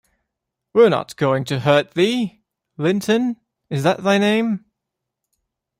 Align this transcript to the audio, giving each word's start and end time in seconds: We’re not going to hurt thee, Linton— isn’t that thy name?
We’re 0.73 0.89
not 0.89 1.15
going 1.15 1.43
to 1.45 1.59
hurt 1.59 1.91
thee, 1.91 2.41
Linton— 2.75 3.37
isn’t 3.69 3.83
that 3.83 4.01
thy 4.03 4.17
name? 4.17 4.65